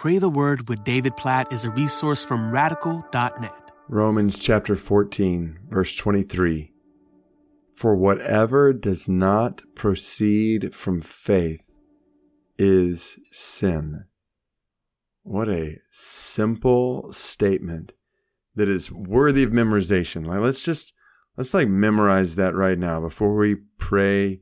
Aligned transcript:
Pray 0.00 0.16
the 0.16 0.30
Word 0.30 0.66
with 0.66 0.82
David 0.82 1.14
Platt 1.18 1.52
is 1.52 1.66
a 1.66 1.70
resource 1.72 2.24
from 2.24 2.50
radical.net. 2.50 3.70
Romans 3.86 4.38
chapter 4.38 4.74
14, 4.74 5.58
verse 5.68 5.94
23. 5.94 6.72
For 7.74 7.94
whatever 7.94 8.72
does 8.72 9.08
not 9.08 9.60
proceed 9.74 10.74
from 10.74 11.02
faith 11.02 11.70
is 12.56 13.18
sin. 13.30 14.06
What 15.22 15.50
a 15.50 15.76
simple 15.90 17.12
statement 17.12 17.92
that 18.54 18.70
is 18.70 18.90
worthy 18.90 19.42
of 19.42 19.50
memorization. 19.50 20.26
Like 20.26 20.40
let's 20.40 20.64
just 20.64 20.94
let's 21.36 21.52
like 21.52 21.68
memorize 21.68 22.36
that 22.36 22.54
right 22.54 22.78
now 22.78 23.02
before 23.02 23.36
we 23.36 23.56
pray 23.76 24.40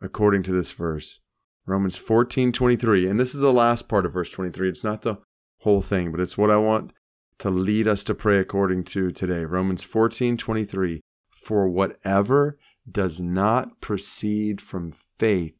according 0.00 0.42
to 0.44 0.52
this 0.52 0.72
verse. 0.72 1.20
Romans 1.66 1.96
14, 1.96 2.52
23. 2.52 3.08
And 3.08 3.18
this 3.18 3.34
is 3.34 3.40
the 3.40 3.52
last 3.52 3.88
part 3.88 4.06
of 4.06 4.12
verse 4.12 4.30
23. 4.30 4.68
It's 4.68 4.84
not 4.84 5.02
the 5.02 5.16
whole 5.60 5.82
thing, 5.82 6.12
but 6.12 6.20
it's 6.20 6.38
what 6.38 6.50
I 6.50 6.56
want 6.56 6.92
to 7.38 7.50
lead 7.50 7.88
us 7.88 8.04
to 8.04 8.14
pray 8.14 8.38
according 8.38 8.84
to 8.84 9.10
today. 9.10 9.44
Romans 9.44 9.82
14, 9.82 10.36
23. 10.36 11.00
For 11.30 11.68
whatever 11.68 12.56
does 12.90 13.20
not 13.20 13.80
proceed 13.80 14.60
from 14.60 14.92
faith 15.18 15.58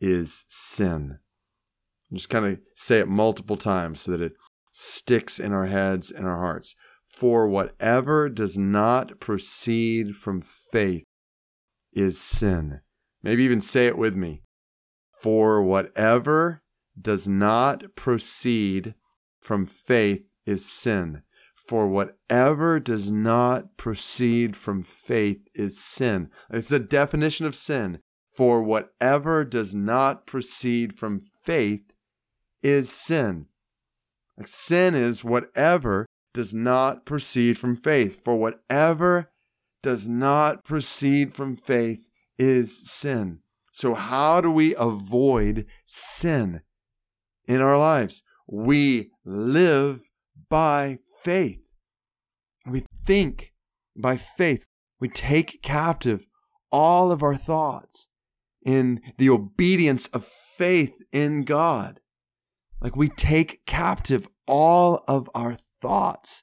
is 0.00 0.44
sin. 0.48 1.18
Just 2.12 2.30
kind 2.30 2.46
of 2.46 2.58
say 2.74 3.00
it 3.00 3.08
multiple 3.08 3.56
times 3.56 4.00
so 4.00 4.12
that 4.12 4.22
it 4.22 4.32
sticks 4.72 5.38
in 5.38 5.52
our 5.52 5.66
heads 5.66 6.10
and 6.10 6.26
our 6.26 6.38
hearts. 6.38 6.74
For 7.06 7.48
whatever 7.48 8.28
does 8.28 8.56
not 8.56 9.18
proceed 9.18 10.16
from 10.16 10.42
faith 10.42 11.04
is 11.92 12.20
sin. 12.20 12.80
Maybe 13.22 13.42
even 13.42 13.60
say 13.60 13.86
it 13.86 13.98
with 13.98 14.14
me. 14.14 14.42
For 15.20 15.62
whatever 15.62 16.62
does 16.98 17.28
not 17.28 17.94
proceed 17.94 18.94
from 19.40 19.66
faith 19.66 20.24
is 20.46 20.64
sin. 20.64 21.22
For 21.54 21.86
whatever 21.86 22.80
does 22.80 23.10
not 23.10 23.76
proceed 23.76 24.56
from 24.56 24.82
faith 24.82 25.46
is 25.54 25.78
sin. 25.78 26.30
It's 26.50 26.72
a 26.72 26.78
definition 26.78 27.44
of 27.44 27.54
sin. 27.54 28.00
For 28.34 28.62
whatever 28.62 29.44
does 29.44 29.74
not 29.74 30.26
proceed 30.26 30.98
from 30.98 31.20
faith 31.20 31.92
is 32.62 32.90
sin. 32.90 33.46
sin 34.44 34.94
is 34.94 35.22
whatever 35.22 36.06
does 36.32 36.54
not 36.54 37.04
proceed 37.04 37.58
from 37.58 37.76
faith. 37.76 38.24
For 38.24 38.36
whatever 38.36 39.30
does 39.82 40.08
not 40.08 40.64
proceed 40.64 41.34
from 41.34 41.56
faith 41.56 42.08
is 42.38 42.90
sin. 42.90 43.40
So, 43.80 43.94
how 43.94 44.42
do 44.42 44.50
we 44.50 44.74
avoid 44.74 45.64
sin 45.86 46.60
in 47.48 47.62
our 47.62 47.78
lives? 47.78 48.22
We 48.46 49.10
live 49.24 50.10
by 50.50 50.98
faith. 51.24 51.72
We 52.66 52.84
think 53.06 53.54
by 53.96 54.18
faith. 54.18 54.66
We 55.00 55.08
take 55.08 55.62
captive 55.62 56.26
all 56.70 57.10
of 57.10 57.22
our 57.22 57.36
thoughts 57.36 58.08
in 58.62 59.00
the 59.16 59.30
obedience 59.30 60.08
of 60.08 60.26
faith 60.26 61.02
in 61.10 61.44
God. 61.44 62.00
Like 62.82 62.96
we 62.96 63.08
take 63.08 63.64
captive 63.64 64.28
all 64.46 65.02
of 65.08 65.30
our 65.34 65.54
thoughts, 65.54 66.42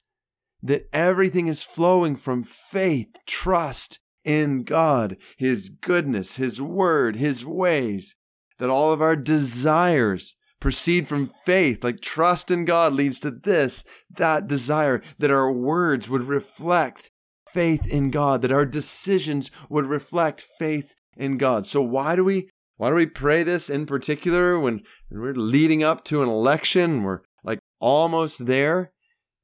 that 0.63 0.89
everything 0.91 1.45
is 1.45 1.61
flowing 1.61 2.15
from 2.15 2.41
faith, 2.41 3.15
trust, 3.27 3.99
in 4.27 4.63
God, 4.63 5.17
His 5.37 5.69
goodness, 5.69 6.35
His 6.35 6.61
word, 6.61 7.15
His 7.15 7.45
ways, 7.45 8.15
that 8.59 8.69
all 8.69 8.91
of 8.91 9.01
our 9.01 9.15
desires 9.15 10.35
proceed 10.59 11.07
from 11.07 11.31
faith, 11.45 11.83
like 11.83 12.01
trust 12.01 12.51
in 12.51 12.65
God 12.65 12.93
leads 12.93 13.19
to 13.21 13.31
this, 13.31 13.83
that 14.09 14.47
desire, 14.47 15.01
that 15.17 15.31
our 15.31 15.51
words 15.51 16.09
would 16.09 16.23
reflect 16.23 17.09
faith 17.53 17.87
in 17.91 18.11
God, 18.11 18.41
that 18.41 18.51
our 18.51 18.65
decisions 18.65 19.49
would 19.69 19.85
reflect 19.85 20.45
faith 20.59 20.93
in 21.15 21.37
God. 21.37 21.65
So 21.65 21.81
why 21.81 22.15
do 22.15 22.23
we 22.23 22.49
why 22.75 22.89
do 22.89 22.95
we 22.95 23.07
pray 23.07 23.41
this 23.41 23.71
in 23.71 23.87
particular 23.87 24.59
when 24.59 24.83
we're 25.09 25.33
leading 25.33 25.83
up 25.83 26.03
to 26.05 26.21
an 26.21 26.29
election? 26.29 27.01
We're 27.01 27.21
like 27.43 27.59
almost 27.79 28.45
there. 28.45 28.91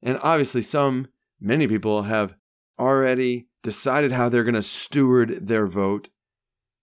And 0.02 0.18
obviously 0.22 0.62
some 0.62 1.08
many 1.40 1.66
people 1.66 2.02
have 2.02 2.36
already 2.78 3.48
decided 3.64 4.12
how 4.12 4.28
they're 4.28 4.44
going 4.44 4.54
to 4.54 4.62
steward 4.62 5.48
their 5.48 5.66
vote. 5.66 6.08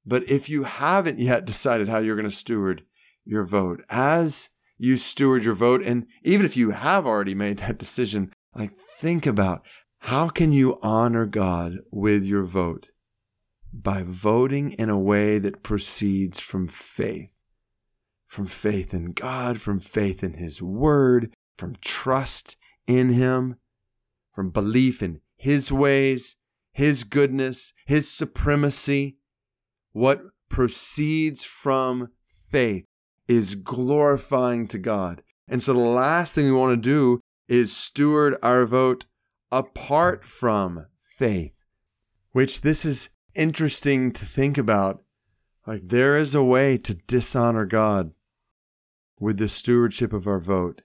But 0.05 0.29
if 0.29 0.49
you 0.49 0.63
haven't 0.63 1.19
yet 1.19 1.45
decided 1.45 1.87
how 1.87 1.99
you're 1.99 2.17
going 2.17 2.29
to 2.29 2.35
steward 2.35 2.83
your 3.23 3.45
vote, 3.45 3.85
as 3.87 4.49
you 4.77 4.97
steward 4.97 5.45
your 5.45 5.53
vote, 5.53 5.83
and 5.83 6.07
even 6.23 6.45
if 6.45 6.57
you 6.57 6.71
have 6.71 7.05
already 7.05 7.35
made 7.35 7.59
that 7.59 7.77
decision, 7.77 8.33
like 8.55 8.75
think 8.75 9.25
about 9.25 9.63
how 9.99 10.27
can 10.27 10.51
you 10.51 10.79
honor 10.81 11.27
God 11.27 11.77
with 11.91 12.25
your 12.25 12.43
vote? 12.43 12.89
By 13.71 14.01
voting 14.03 14.71
in 14.71 14.89
a 14.89 14.99
way 14.99 15.37
that 15.37 15.61
proceeds 15.61 16.39
from 16.39 16.67
faith, 16.67 17.31
from 18.25 18.47
faith 18.47 18.91
in 18.91 19.11
God, 19.11 19.61
from 19.61 19.79
faith 19.79 20.23
in 20.23 20.33
His 20.33 20.63
Word, 20.63 21.31
from 21.55 21.75
trust 21.79 22.57
in 22.87 23.09
Him, 23.09 23.57
from 24.31 24.49
belief 24.49 25.03
in 25.03 25.21
His 25.37 25.71
ways, 25.71 26.35
his 26.73 27.03
goodness, 27.03 27.73
His 27.85 28.09
supremacy, 28.09 29.17
what 29.91 30.23
proceeds 30.49 31.43
from 31.43 32.09
faith 32.27 32.85
is 33.27 33.55
glorifying 33.55 34.67
to 34.69 34.77
God. 34.77 35.21
And 35.47 35.61
so 35.61 35.73
the 35.73 35.79
last 35.79 36.33
thing 36.33 36.45
we 36.45 36.51
want 36.51 36.71
to 36.71 36.89
do 36.89 37.19
is 37.47 37.75
steward 37.75 38.35
our 38.41 38.65
vote 38.65 39.05
apart 39.51 40.25
from 40.25 40.85
faith, 40.97 41.63
which 42.31 42.61
this 42.61 42.85
is 42.85 43.09
interesting 43.35 44.11
to 44.13 44.25
think 44.25 44.57
about. 44.57 45.03
Like 45.67 45.89
there 45.89 46.17
is 46.17 46.33
a 46.33 46.43
way 46.43 46.77
to 46.77 46.93
dishonor 46.93 47.65
God 47.65 48.11
with 49.19 49.37
the 49.37 49.47
stewardship 49.47 50.13
of 50.13 50.25
our 50.25 50.39
vote. 50.39 50.81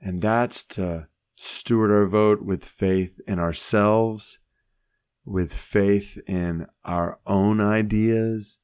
And 0.00 0.20
that's 0.20 0.64
to 0.66 1.08
steward 1.36 1.90
our 1.90 2.06
vote 2.06 2.42
with 2.42 2.64
faith 2.64 3.18
in 3.26 3.38
ourselves 3.38 4.38
with 5.24 5.52
faith 5.52 6.20
in 6.26 6.66
our 6.84 7.18
own 7.26 7.60
ideas, 7.60 8.58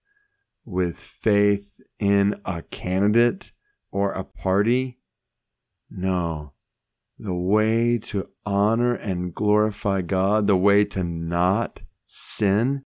with 0.65 0.98
faith 0.98 1.81
in 1.98 2.34
a 2.44 2.62
candidate 2.62 3.53
or 3.91 4.12
a 4.12 4.25
party. 4.25 4.99
No. 5.88 6.53
The 7.19 7.34
way 7.34 7.99
to 7.99 8.28
honor 8.47 8.94
and 8.94 9.34
glorify 9.34 10.00
God, 10.03 10.47
the 10.47 10.56
way 10.56 10.84
to 10.87 11.04
not 11.04 11.82
sin, 12.06 12.84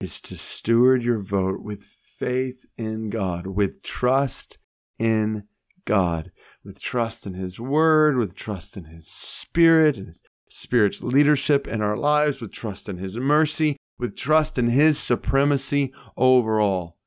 is 0.00 0.20
to 0.22 0.36
steward 0.36 1.04
your 1.04 1.20
vote 1.20 1.62
with 1.62 1.82
faith 1.82 2.64
in 2.76 3.10
God, 3.10 3.46
with 3.46 3.82
trust 3.82 4.58
in 4.98 5.44
God, 5.84 6.32
with 6.64 6.80
trust 6.80 7.26
in 7.26 7.34
His 7.34 7.60
Word, 7.60 8.16
with 8.16 8.34
trust 8.34 8.76
in 8.76 8.84
His 8.84 9.06
Spirit 9.06 9.98
and 9.98 10.08
His 10.08 10.22
Spirit's 10.52 11.02
leadership 11.02 11.66
in 11.66 11.80
our 11.80 11.96
lives, 11.96 12.40
with 12.40 12.52
trust 12.52 12.88
in 12.88 12.98
His 12.98 13.16
mercy, 13.16 13.76
with 13.98 14.16
trust 14.16 14.58
in 14.58 14.68
His 14.68 14.98
supremacy 14.98 15.92
over 16.16 16.60
all. 16.60 16.98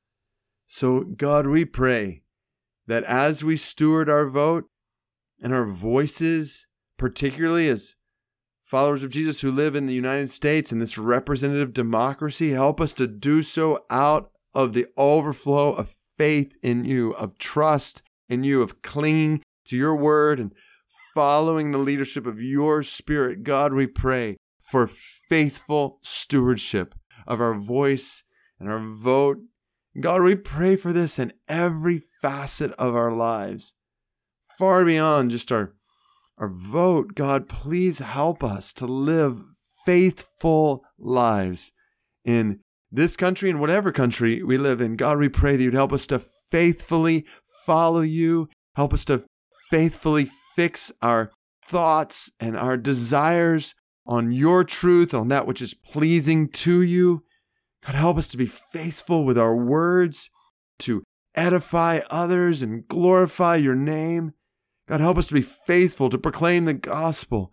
So, 0.66 1.02
God, 1.02 1.46
we 1.46 1.64
pray 1.64 2.24
that 2.88 3.04
as 3.04 3.44
we 3.44 3.56
steward 3.56 4.10
our 4.10 4.28
vote 4.28 4.66
and 5.40 5.54
our 5.54 5.66
voices, 5.66 6.66
particularly 6.98 7.70
as 7.70 7.96
followers 8.64 9.04
of 9.04 9.12
Jesus 9.12 9.42
who 9.42 9.52
live 9.52 9.76
in 9.76 9.86
the 9.86 9.94
United 9.94 10.30
States 10.32 10.72
in 10.72 10.80
this 10.80 10.98
representative 10.98 11.72
democracy, 11.72 12.52
help 12.52 12.82
us 12.82 12.94
to 12.96 13.06
do 13.06 13.44
so 13.44 13.86
out 13.92 14.32
of 14.56 14.74
the 14.74 14.88
overflow 14.98 15.72
of 15.72 15.90
faith 15.90 16.58
in 16.64 16.84
you, 16.84 17.12
of 17.12 17.38
trust 17.38 18.02
in 18.28 18.44
you, 18.44 18.64
of 18.64 18.82
clinging 18.82 19.44
to 19.66 19.78
your 19.78 19.96
word 19.96 20.40
and 20.40 20.52
following 21.16 21.72
the 21.72 21.78
leadership 21.78 22.26
of 22.26 22.42
your 22.42 22.84
spirit, 22.84 23.42
God, 23.42 23.72
we 23.72 23.88
pray 23.88 24.36
for 24.60 24.86
faithful 24.86 25.98
stewardship 26.04 26.94
of 27.26 27.40
our 27.40 27.58
voice 27.58 28.24
and 28.60 28.70
our 28.70 28.80
vote. 28.80 29.38
God, 29.98 30.24
we 30.24 30.36
pray 30.36 30.76
for 30.76 30.92
this 30.92 31.18
in 31.18 31.32
every 31.48 32.02
facet 32.22 32.72
of 32.74 32.96
our 32.96 33.14
lives, 33.14 33.74
far 34.60 34.84
beyond 34.84 35.32
just 35.32 35.54
our, 35.54 35.74
our 36.38 36.50
vote. 36.50 37.16
God, 37.16 37.48
please 37.48 38.00
help 38.00 38.44
us 38.44 38.74
to 38.74 38.86
live 38.86 39.42
faithful 39.86 40.84
lives 41.00 41.72
in 42.26 42.60
this 42.92 43.16
country 43.16 43.50
and 43.50 43.62
whatever 43.62 43.94
country 43.94 44.44
we 44.44 44.58
live 44.58 44.82
in. 44.82 44.98
God, 44.98 45.18
we 45.20 45.30
pray 45.30 45.56
that 45.56 45.64
you'd 45.64 45.74
help 45.74 45.94
us 45.94 46.08
to 46.08 46.20
faithfully 46.20 47.26
follow 47.66 48.02
you, 48.02 48.50
help 48.76 48.94
us 48.94 49.06
to 49.06 49.24
faithfully 49.70 50.30
fix 50.56 50.92
our 51.02 51.32
thoughts 51.64 52.32
and 52.40 52.56
our 52.56 52.78
desires 52.78 53.76
on 54.06 54.32
your 54.32 54.64
truth, 54.64 55.14
on 55.14 55.28
that 55.30 55.48
which 55.48 55.62
is 55.62 55.74
pleasing 55.74 56.48
to 56.48 56.82
you. 56.82 57.24
God, 57.86 57.96
help 57.96 58.18
us 58.18 58.28
to 58.30 58.38
be 58.38 58.46
faithful 58.46 59.26
with 59.26 59.38
our 59.38 59.56
words, 59.56 60.30
to 60.80 61.04
edify 61.36 62.00
others 62.10 62.62
and 62.62 62.88
glorify 62.88 63.56
your 63.56 63.76
name. 63.76 64.34
God, 64.88 65.02
help 65.02 65.18
us 65.18 65.28
to 65.28 65.34
be 65.34 65.42
faithful 65.42 66.10
to 66.10 66.18
proclaim 66.18 66.66
the 66.66 66.74
gospel. 66.74 67.52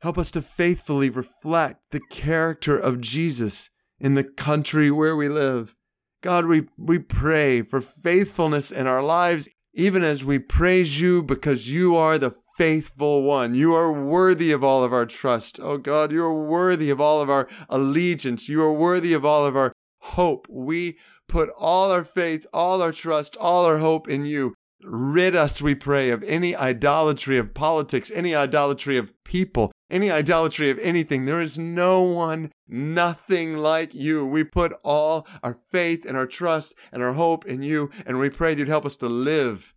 Help 0.00 0.18
us 0.18 0.30
to 0.32 0.42
faithfully 0.42 1.10
reflect 1.10 1.90
the 1.90 2.00
character 2.10 2.76
of 2.76 3.00
Jesus 3.00 3.70
in 4.00 4.14
the 4.14 4.24
country 4.24 4.90
where 4.90 5.14
we 5.14 5.28
live. 5.28 5.76
God, 6.22 6.46
we, 6.46 6.66
we 6.76 6.98
pray 6.98 7.62
for 7.62 7.80
faithfulness 7.80 8.70
in 8.70 8.86
our 8.86 9.02
lives, 9.02 9.48
even 9.74 10.02
as 10.02 10.24
we 10.24 10.38
praise 10.38 11.00
you 11.00 11.22
because 11.22 11.68
you 11.68 11.96
are 11.96 12.18
the 12.18 12.34
faithful 12.56 13.22
one. 13.22 13.54
You 13.54 13.74
are 13.74 13.92
worthy 13.92 14.52
of 14.52 14.62
all 14.62 14.84
of 14.84 14.92
our 14.92 15.06
trust. 15.06 15.58
Oh 15.60 15.78
God, 15.78 16.12
you 16.12 16.22
are 16.24 16.46
worthy 16.46 16.90
of 16.90 17.00
all 17.00 17.20
of 17.20 17.30
our 17.30 17.48
allegiance. 17.68 18.48
You 18.48 18.62
are 18.62 18.72
worthy 18.72 19.14
of 19.14 19.24
all 19.24 19.46
of 19.46 19.56
our 19.56 19.72
hope. 20.00 20.46
We 20.50 20.98
put 21.28 21.48
all 21.58 21.90
our 21.90 22.04
faith, 22.04 22.46
all 22.52 22.82
our 22.82 22.92
trust, 22.92 23.36
all 23.36 23.64
our 23.64 23.78
hope 23.78 24.08
in 24.08 24.26
you. 24.26 24.54
Rid 24.84 25.36
us, 25.36 25.62
we 25.62 25.74
pray, 25.74 26.10
of 26.10 26.24
any 26.24 26.56
idolatry 26.56 27.38
of 27.38 27.54
politics, 27.54 28.10
any 28.14 28.34
idolatry 28.34 28.96
of 28.96 29.12
people, 29.24 29.70
any 29.90 30.10
idolatry 30.10 30.70
of 30.70 30.78
anything. 30.80 31.24
There 31.24 31.40
is 31.40 31.56
no 31.56 32.02
one, 32.02 32.50
nothing 32.72 33.56
like 33.56 33.94
you. 33.94 34.26
We 34.26 34.44
put 34.44 34.72
all 34.82 35.26
our 35.42 35.58
faith 35.70 36.04
and 36.06 36.16
our 36.16 36.26
trust 36.26 36.74
and 36.90 37.02
our 37.02 37.12
hope 37.12 37.44
in 37.46 37.62
you, 37.62 37.90
and 38.06 38.18
we 38.18 38.30
pray 38.30 38.54
that 38.54 38.60
you'd 38.60 38.68
help 38.68 38.86
us 38.86 38.96
to 38.96 39.08
live 39.08 39.74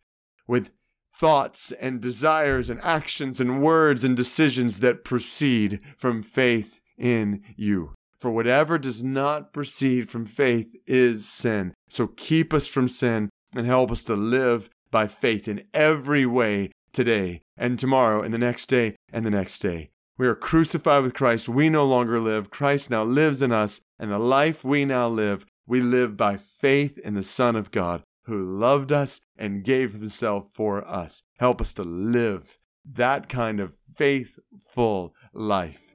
with 0.48 0.72
thoughts 1.14 1.72
and 1.72 2.02
desires 2.02 2.70
and 2.70 2.80
actions 2.84 3.40
and 3.40 3.62
words 3.62 4.04
and 4.04 4.18
decisions 4.18 4.80
that 4.80 5.06
proceed 5.06 5.80
from 5.98 6.22
faith 6.22 6.80
in 6.98 7.42
you. 7.56 7.94
For 8.18 8.32
whatever 8.32 8.78
does 8.78 9.04
not 9.04 9.54
proceed 9.54 10.10
from 10.10 10.26
faith 10.26 10.76
is 10.88 11.28
sin. 11.28 11.74
So 11.90 12.08
keep 12.08 12.54
us 12.54 12.68
from 12.68 12.90
sin 12.90 13.30
and 13.56 13.66
help 13.66 13.92
us 13.92 14.04
to 14.06 14.16
live 14.16 14.70
by 14.92 15.08
faith 15.08 15.48
in 15.48 15.64
every 15.74 16.26
way 16.26 16.72
today 16.92 17.42
and 17.58 17.78
tomorrow 17.78 18.22
and 18.22 18.34
the 18.34 18.38
next 18.38 18.68
day 18.68 18.96
and 19.12 19.26
the 19.26 19.32
next 19.32 19.60
day. 19.60 19.90
We 20.18 20.28
are 20.28 20.36
crucified 20.36 21.04
with 21.04 21.14
Christ. 21.14 21.50
We 21.50 21.70
no 21.70 21.86
longer 21.86 22.20
live. 22.20 22.50
Christ 22.50 22.90
now 22.90 23.04
lives 23.04 23.42
in 23.42 23.52
us. 23.52 23.82
And 24.00 24.12
the 24.12 24.20
life 24.20 24.64
we 24.64 24.86
now 24.86 25.10
live, 25.10 25.46
we 25.68 25.82
live 25.82 26.16
by 26.16 26.38
faith 26.38 26.98
in 26.98 27.16
the 27.16 27.24
Son 27.24 27.56
of 27.56 27.72
God 27.72 28.04
who 28.24 28.58
loved 28.58 28.92
us 28.92 29.20
and 29.38 29.64
gave 29.64 29.94
himself 29.94 30.50
for 30.54 30.88
us. 30.88 31.24
Help 31.38 31.62
us 31.62 31.74
to 31.74 31.84
live 31.84 32.58
that 32.94 33.30
kind 33.30 33.60
of 33.60 33.74
faithful 33.96 35.14
life. 35.34 35.94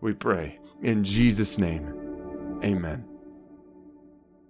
We 0.00 0.12
pray 0.12 0.58
in 0.82 1.04
Jesus' 1.04 1.58
name. 1.58 2.60
Amen. 2.64 3.11